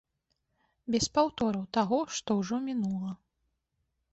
[0.95, 3.11] Без паўтораў таго, што ўжо мінула.